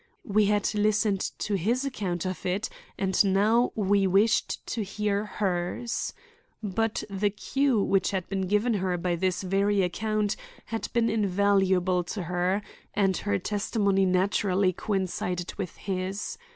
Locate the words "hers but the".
5.25-7.29